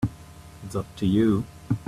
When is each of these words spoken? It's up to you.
It's 0.63 0.75
up 0.75 0.87
to 0.95 1.05
you. 1.05 1.45